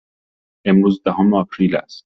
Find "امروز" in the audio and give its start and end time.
0.65-1.01